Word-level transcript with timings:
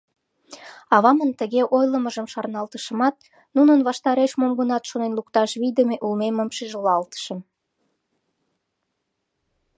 Авамын 0.95 1.31
тыге 1.39 1.61
ойлымыжым 1.77 2.27
шарналтышымат, 2.33 3.15
нунын 3.55 3.79
ваштареш 3.87 4.31
мом-гынат 4.39 4.83
шонен 4.89 5.11
лукташ 5.17 5.51
вийдыме 5.61 5.95
улмемым 6.05 6.49
шижылалтышым. 6.57 7.39